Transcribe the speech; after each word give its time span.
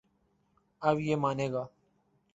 اب 0.81 0.99
یہ 0.99 1.15
مانے 1.15 1.47
گا۔ 1.51 1.63